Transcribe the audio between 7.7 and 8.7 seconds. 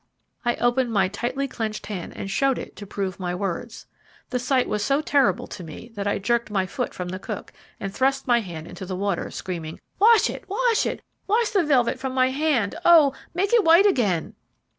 and thrust my hand